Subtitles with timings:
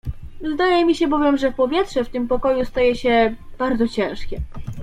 [0.53, 4.41] "Zdaje mi się bowiem, że powietrze w tym pokoju staje się bardzo ciężkie."